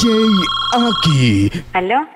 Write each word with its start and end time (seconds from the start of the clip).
DJ 0.00 0.08
Aki. 0.72 1.64
¿Aló? 1.74 2.08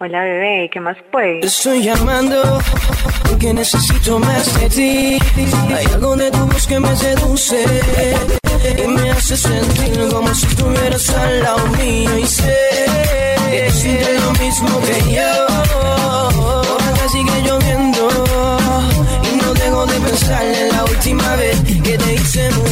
Hola 0.00 0.20
bebé, 0.22 0.68
¿qué 0.70 0.80
más 0.80 0.98
puedes? 1.10 1.46
Estoy 1.46 1.82
llamando 1.82 2.60
porque 3.26 3.54
necesito 3.54 4.18
más 4.18 4.60
de 4.60 4.68
ti. 4.68 5.18
Hay 5.74 5.86
algo 5.94 6.14
de 6.14 6.30
tu 6.30 6.46
voz 6.46 6.66
que 6.66 6.78
me 6.78 6.94
seduce 6.94 7.64
y 8.84 8.86
me 8.86 9.10
hace 9.12 9.34
sentir 9.34 10.08
como 10.12 10.34
si 10.34 10.46
estuvieras 10.46 11.08
al 11.08 11.42
lado 11.42 11.66
mío 11.78 12.18
y 12.18 12.26
sé 12.26 12.54
que 13.50 13.70
sientes 13.70 14.22
lo 14.22 14.32
mismo 14.32 14.80
que 14.82 15.14
yo. 15.14 15.46
Ahora 16.36 17.08
sigue 17.10 17.42
lloviendo 17.46 18.08
y 19.32 19.36
no 19.36 19.54
dejo 19.54 19.86
de 19.86 20.00
pensar 20.00 20.44
en 20.44 20.68
la 20.68 20.84
última 20.84 21.36
vez 21.36 21.62
que 21.82 21.96
te 21.96 22.14
hice 22.14 22.50
mujer. 22.50 22.65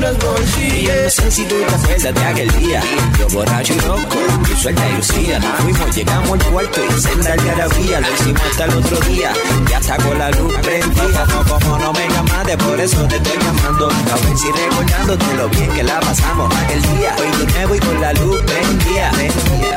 Por 0.00 0.40
ti. 0.56 0.88
No 1.04 1.10
sé 1.10 1.30
si 1.30 1.44
tú 1.44 1.54
te 1.54 1.74
acuerdas 1.74 2.14
de 2.14 2.24
aquel 2.24 2.50
día. 2.58 2.82
Yo 3.18 3.28
borracho 3.28 3.74
y 3.74 3.80
loco, 3.80 4.16
tú 4.44 4.56
suelta 4.56 4.88
y 4.88 4.96
lucía. 4.96 5.38
Nos 5.38 5.60
fuimos, 5.60 5.96
llegamos 5.96 6.30
al 6.32 6.52
cuarto 6.52 6.80
y 6.84 7.00
senda 7.00 7.22
de 7.22 7.32
algarabía 7.32 8.00
Lo 8.00 8.14
hicimos 8.14 8.42
hasta 8.50 8.64
el 8.64 8.70
otro 8.74 9.00
día. 9.08 9.32
Ya 9.70 9.96
con 9.96 10.18
la 10.18 10.30
luz 10.30 10.54
prendida. 10.62 11.26
No, 11.26 11.44
como 11.44 11.78
no 11.78 11.92
me 11.92 12.08
llamaste, 12.08 12.56
por 12.58 12.80
eso 12.80 13.04
te 13.08 13.16
estoy 13.16 13.38
llamando. 13.38 13.88
A 13.88 14.26
ver 14.26 14.36
si 14.36 14.50
recordándote 14.52 15.34
lo 15.36 15.48
bien 15.48 15.70
que 15.70 15.82
la 15.82 16.00
pasamos. 16.00 16.54
Aquel 16.54 16.82
día 16.82 17.16
Hoy 17.18 17.46
de 17.46 17.52
nuevo 17.52 17.74
y 17.74 17.78
con 17.78 18.00
la 18.00 18.12
luz 18.14 18.42
prendida. 18.42 19.12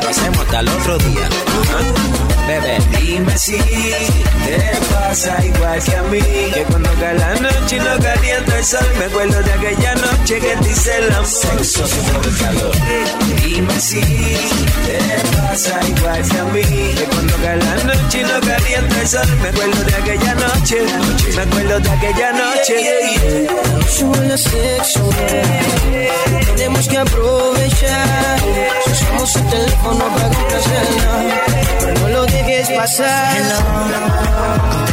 Lo 0.02 0.10
hacemos 0.10 0.40
hasta 0.40 0.60
el 0.60 0.70
otro 0.70 0.98
día. 1.00 2.37
Bebé, 2.48 2.78
dime 3.02 3.38
si 3.38 3.58
te 3.58 4.80
pasa 4.94 5.44
igual 5.44 5.84
que 5.84 5.96
a 5.96 6.02
mí. 6.04 6.22
Que 6.54 6.64
cuando 6.64 6.90
cae 6.94 7.14
la 7.16 7.36
noche 7.36 7.76
y 7.76 7.80
no 7.80 8.00
calienta 8.00 8.58
el 8.58 8.64
sol 8.64 8.88
Me 8.98 9.06
acuerdo 9.06 9.44
de 9.44 9.52
aquella 9.52 9.96
noche 9.96 10.40
que 10.40 10.56
te 10.56 10.70
hice 10.70 10.98
el 10.98 11.12
amor. 11.12 11.28
Sexo 11.28 11.84
el 11.84 12.38
calor 12.38 12.72
Dime 13.44 13.80
si 13.82 14.00
te 14.00 15.00
pasa 15.38 15.80
igual 15.88 16.22
que 16.30 16.40
a 16.40 16.44
mí. 16.46 16.62
Que 16.62 17.04
cuando 17.12 17.36
cae 17.36 17.58
la 17.58 17.76
noche 17.84 18.22
y 18.22 18.24
no 18.24 18.40
calienta 18.40 19.02
el 19.02 19.08
sol 19.08 19.38
Me 19.42 19.50
acuerdo 19.50 19.84
de 19.84 19.96
aquella 19.96 20.36
noche. 20.36 20.78
Me 21.36 21.42
acuerdo 21.42 21.80
de 21.82 21.90
aquella 21.90 22.32
noche. 22.32 23.48
Sube 23.90 24.26
la 24.26 24.38
sexo, 24.38 25.10
tenemos 26.56 26.88
que 26.88 26.98
aprovechar. 26.98 28.40
Si 28.86 28.92
usamos 28.92 29.36
el 29.36 29.48
teléfono 29.48 30.06
para 30.16 30.47
outside. 32.88 33.36
Hello. 33.36 34.87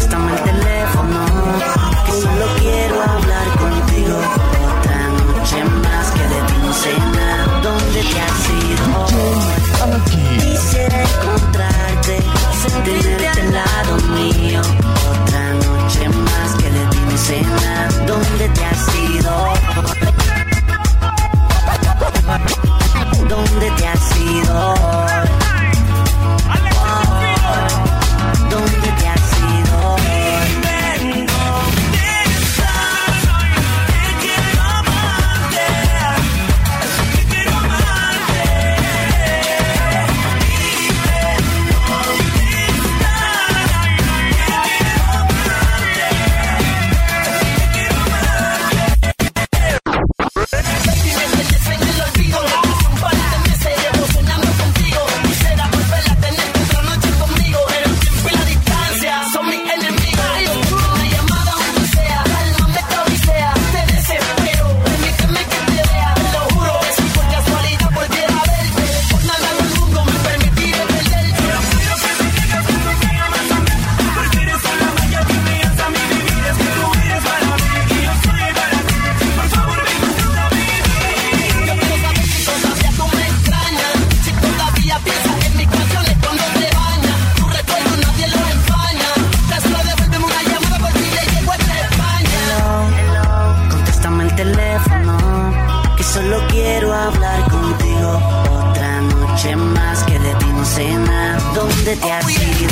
¿Dónde 100.75 101.95
te 101.95 102.11
has 102.11 102.29
ido? 102.31 102.69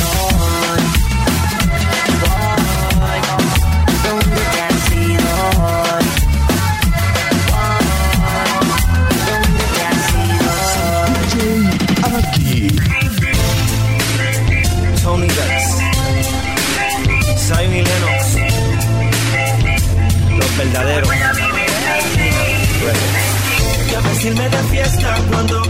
¿Dónde 4.02 4.40
te 4.50 4.60
has 4.60 4.90
ido? 4.90 5.32
¿Dónde 9.28 9.64
te 9.72 9.82
has 9.86 10.06
ido? 10.34 10.50
Aki. 12.18 12.58
Tony 15.04 15.28
Vex 15.28 15.62
Zion 17.38 17.72
y 17.72 17.82
Lennox 17.82 18.22
Los 20.38 20.56
verdaderos 20.56 21.08
Llamas 23.92 24.24
irme 24.24 24.48
de 24.48 24.58
fiesta 24.64 25.16
cuando 25.30 25.61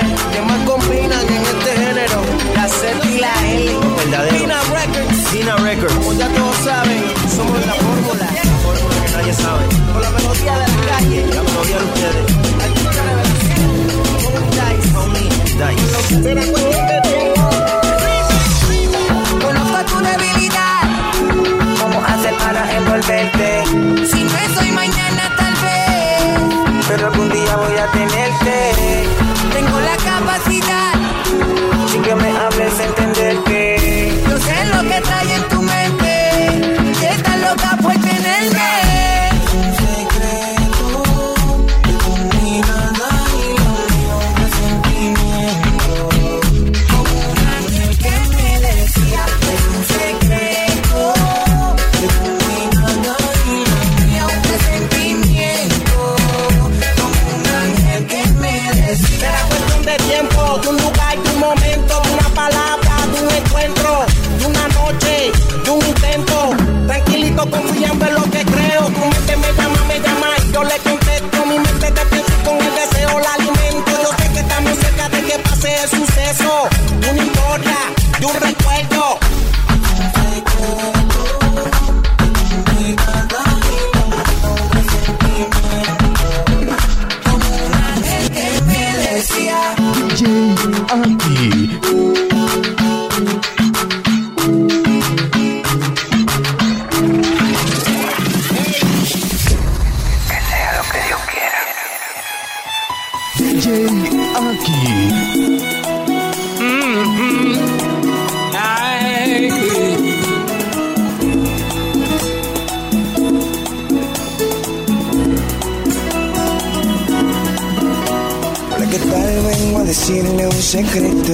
que 0.00 0.40
más 0.42 0.58
combinan 0.68 1.26
en 1.26 1.42
este 1.42 1.70
género. 1.82 2.22
La 2.54 2.68
Z 2.68 3.08
y 3.08 3.18
la 3.18 3.32
L. 3.46 3.78
Verdadero. 3.96 4.38
Dina 4.38 4.60
Records. 4.62 5.32
Dina 5.32 5.56
Records. 5.56 5.94
Como 5.94 6.12
ya 6.14 6.28
todos 6.28 6.56
saben, 6.64 7.02
somos 7.36 7.66
la 7.66 7.74
fórmula. 7.74 8.28
La 8.32 8.56
fórmula 8.64 8.94
que 9.04 9.12
nadie 9.12 9.32
sabe. 9.34 9.64
Con 9.92 10.02
la 10.02 10.10
melodía 10.10 10.52
de 10.52 10.66
la 10.68 10.86
calle. 10.88 11.26
La 11.34 11.42
melodía 11.42 11.78
de 11.78 11.84
ustedes. 11.84 12.24
Aquí 12.64 12.80
una 12.80 13.02
revelación. 13.02 13.62
Dice. 14.50 14.98
Homie 14.98 15.28
Dice. 16.34 16.63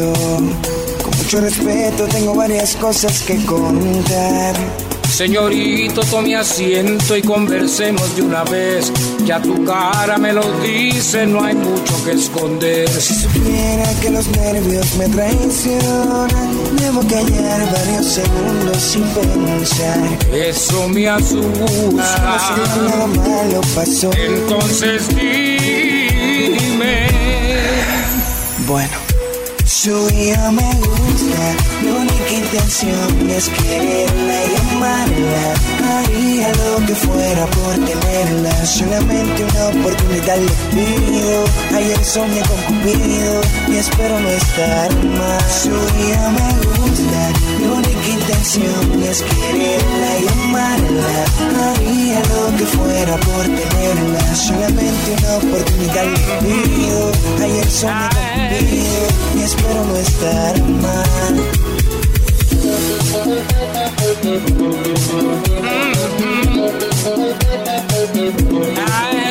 Con 0.03 1.17
mucho 1.19 1.41
respeto 1.41 2.07
tengo 2.07 2.35
varias 2.35 2.77
cosas 2.77 3.23
que 3.23 3.37
contar. 3.45 4.57
Señorito, 5.11 6.03
tome 6.03 6.37
asiento 6.37 7.17
y 7.17 7.23
conversemos 7.23 8.17
de 8.17 8.23
una 8.23 8.43
vez. 8.45 8.91
Ya 9.27 9.43
tu 9.43 9.65
cara 9.65 10.17
me 10.17 10.33
lo 10.33 10.43
dice, 10.61 11.27
no 11.27 11.45
hay 11.45 11.55
mucho 11.55 12.05
que 12.05 12.13
esconder. 12.13 12.89
Si 12.89 13.15
supiera 13.15 13.93
que 14.01 14.11
los 14.11 14.27
nervios 14.29 14.95
me 14.97 15.09
traicionan, 15.09 16.77
debo 16.77 17.01
callar 17.03 17.71
varios 17.73 18.07
segundos 18.07 18.79
sin 18.79 19.03
pensar. 19.09 19.99
Eso 20.33 20.89
me 20.89 21.09
asusta. 21.09 21.97
nada 22.89 23.07
malo 23.07 23.61
pasó. 23.75 24.11
Entonces 24.17 25.09
dime. 25.09 25.61
Bueno, 28.67 29.10
su 29.71 30.09
hija 30.13 30.51
me 30.51 30.75
gusta. 30.81 31.57
Mi 31.81 31.91
única 31.91 32.33
intención 32.33 33.31
es 33.31 33.49
quererla 33.49 34.45
y 34.45 34.75
amarla. 34.75 35.80
Haría 35.99 36.53
lo 36.53 36.87
que 36.87 36.95
fuera 36.95 37.47
por 37.47 37.75
tenerla. 37.75 38.53
Solamente 38.65 39.45
una 39.45 39.67
oportunidad 39.69 40.37
le 40.37 40.53
pido. 40.75 41.45
Ayer 41.75 42.05
soñé 42.05 42.43
con 42.43 42.61
Cupido 42.63 43.41
y 43.69 43.77
espero 43.77 44.21
no 44.21 44.29
estar 44.29 45.05
mal. 45.05 45.41
Su 45.51 45.71
hija 45.71 46.31
me 46.31 46.51
gusta. 46.67 47.33
Mi 47.59 47.67
única 47.67 48.09
intención 48.09 49.03
es 49.03 49.23
quererla 49.23 50.11
y 50.23 50.29
amarla. 50.45 51.25
Haría 51.71 52.21
lo 52.21 52.57
que 52.57 52.67
fuera 52.67 53.17
por 53.17 53.45
tenerla. 53.45 54.35
Solamente 54.35 55.17
una 55.19 55.37
oportunidad 55.39 56.05
le 56.05 56.47
pido. 56.47 57.13
Ayer 57.43 57.71
soñé 57.71 58.09
con 58.15 58.59
Cupido 58.59 59.07
y 59.37 59.43
espero 59.43 59.85
no 59.85 59.97
estar 59.97 60.63
mal. 60.63 61.80
DJ 68.13 69.30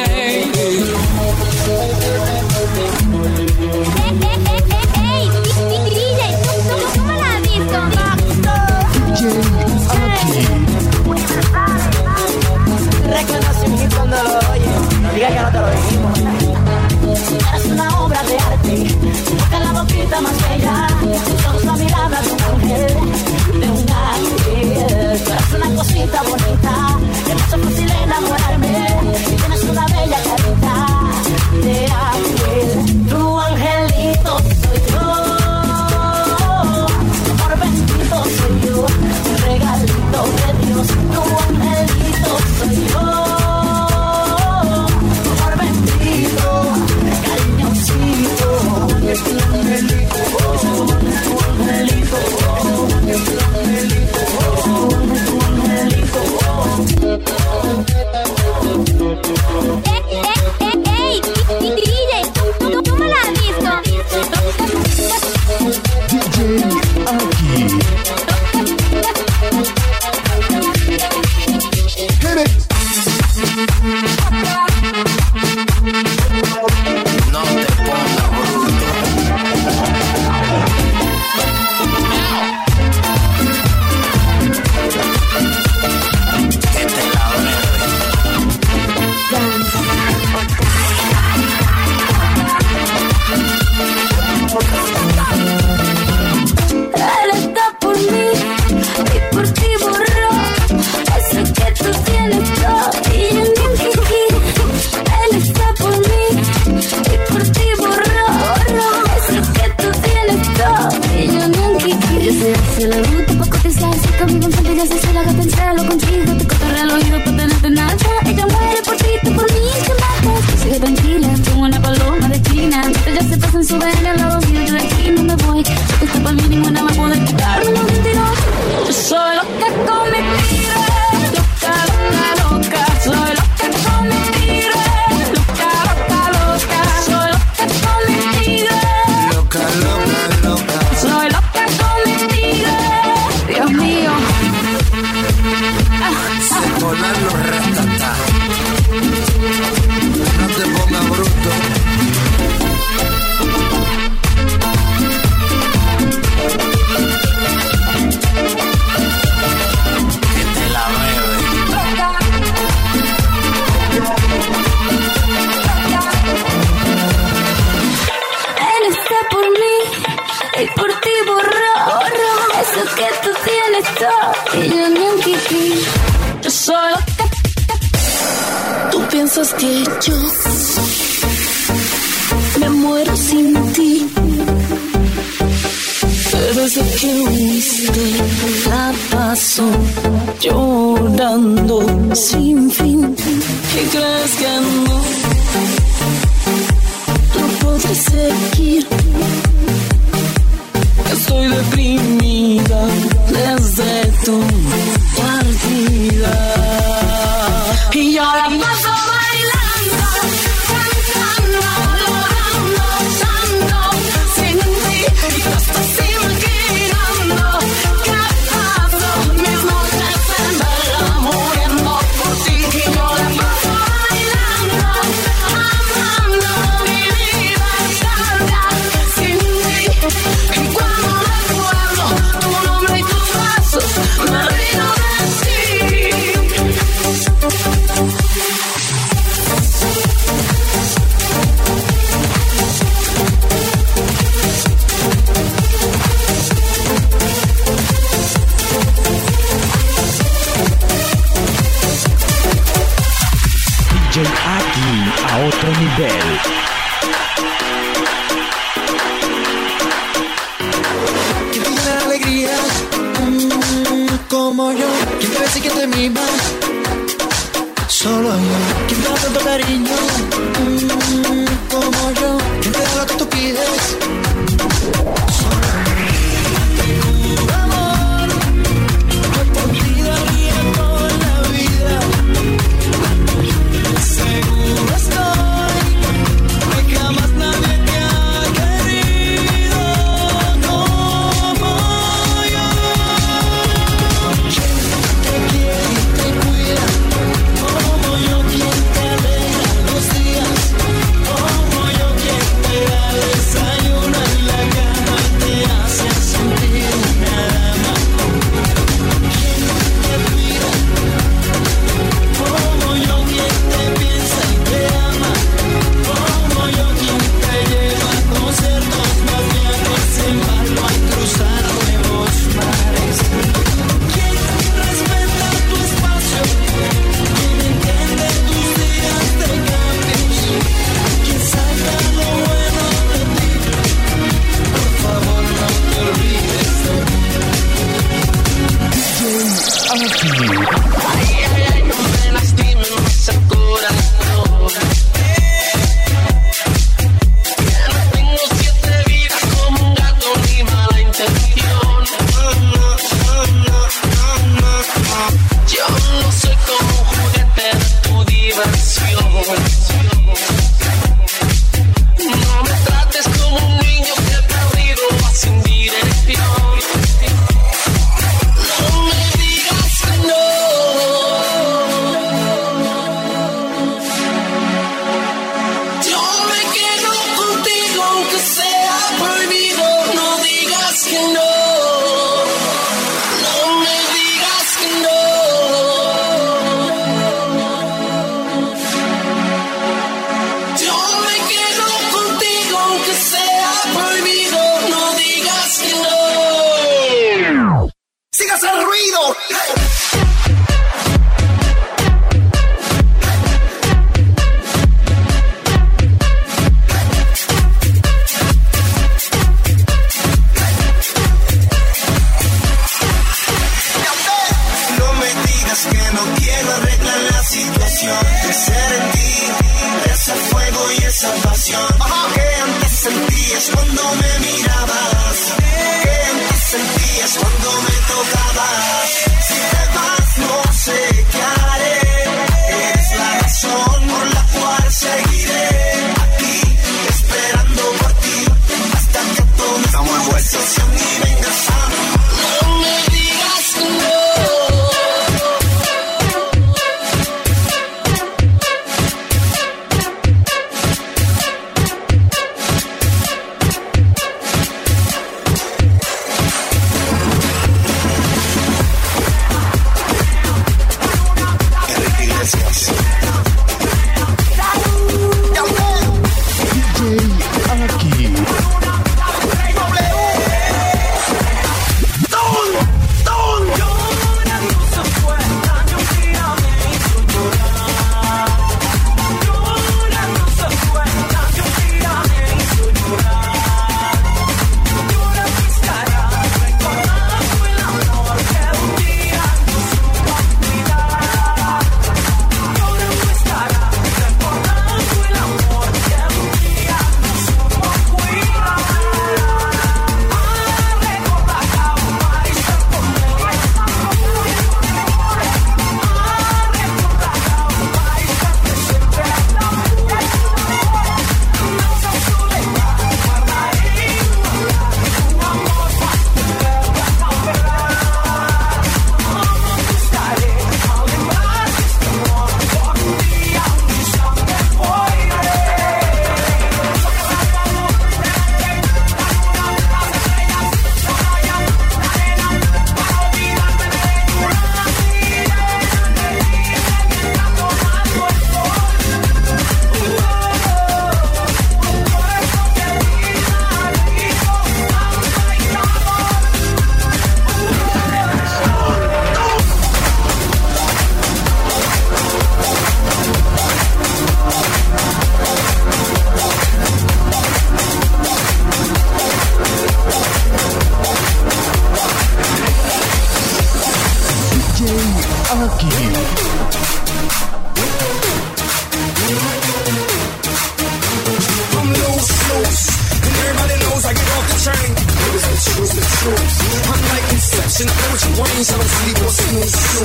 DJ 340.00 340.06
Aki. 340.06 341.19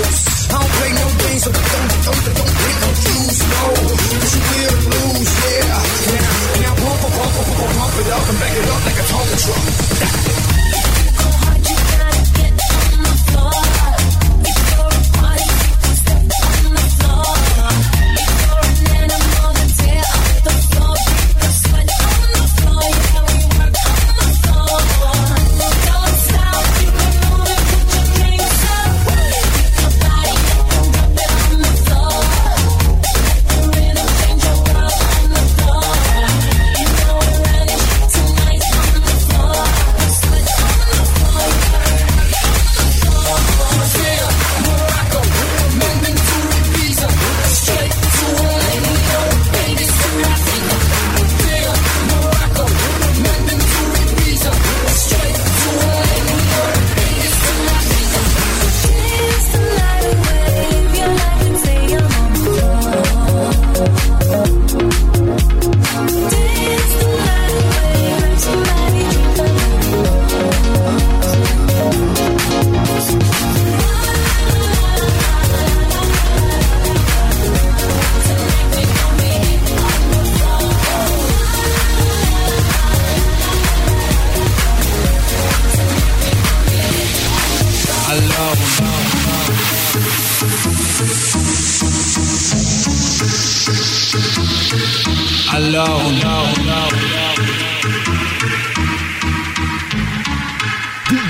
I 0.04 0.58
don't 0.60 0.72
play 0.76 0.92
no 0.92 1.06
games, 1.18 1.42
so 1.44 1.50
don't, 1.50 2.20
get 2.24 2.76
confused, 2.84 3.42
no. 3.52 3.62
You 4.32 4.40
will 4.50 4.78
lose, 4.92 5.32
yeah. 5.44 5.80
Now, 6.14 6.34
now 6.60 6.74
pump, 6.76 7.00
pump, 7.00 7.32
pump, 7.34 7.72
pump, 7.74 7.94
it 8.00 8.12
up 8.12 8.28
and 8.28 8.38
back 8.38 8.54
it 8.56 8.68
up 8.68 8.80
like 8.84 8.98
a 8.98 9.04
Tonka 9.08 9.36
truck. 9.44 10.53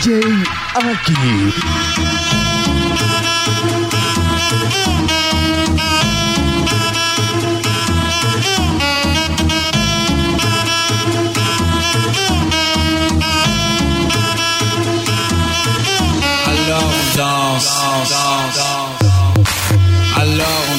Aki. 0.06 0.12
Alors 16.46 16.84
on 16.84 17.16
danse, 17.16 17.64
danse, 17.66 18.10
danse, 18.10 18.56
danse. 18.56 18.94
Alors 20.20 20.73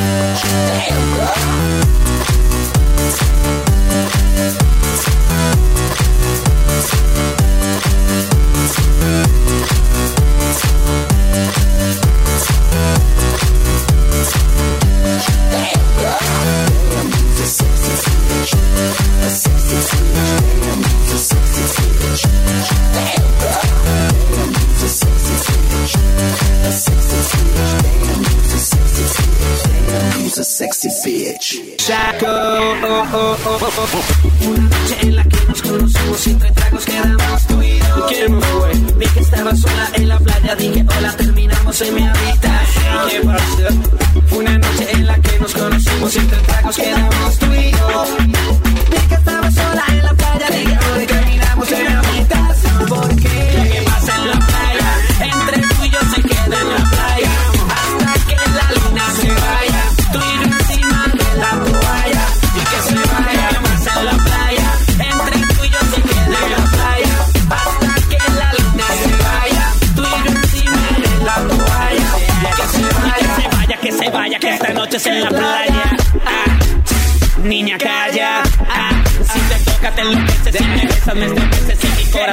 Damn. 0.00 1.89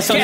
son 0.07 0.21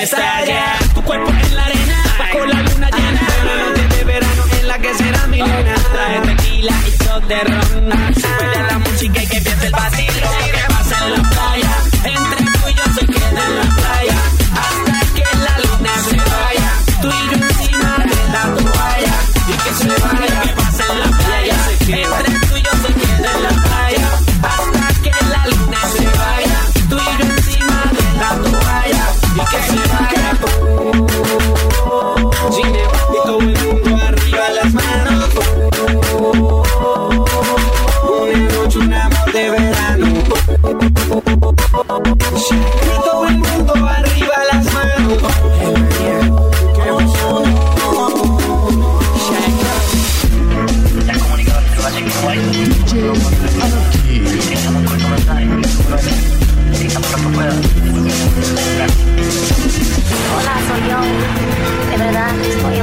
моя 62.62 62.83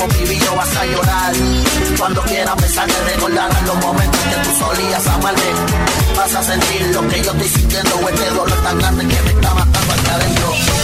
como 0.00 0.14
vivió 0.14 0.56
vas 0.56 0.76
a 0.76 0.86
llorar. 0.86 1.32
Cuando 1.98 2.22
quieras 2.22 2.56
besarte 2.56 2.94
recordarás 3.14 3.62
los 3.66 3.76
momentos 3.76 4.20
que 4.20 4.48
tú 4.48 4.58
solías 4.58 5.06
amarme. 5.06 5.50
Vas 6.16 6.34
a 6.34 6.42
sentir 6.42 6.82
lo 6.94 7.06
que 7.08 7.22
yo 7.22 7.32
estoy 7.32 7.48
sintiendo, 7.48 8.08
este 8.08 8.30
dolor 8.30 8.62
tan 8.62 8.78
grande 8.78 9.06
que 9.06 9.22
me 9.22 9.30
está 9.30 9.54
matando 9.54 9.92
hasta 9.92 10.14
adentro. 10.14 10.79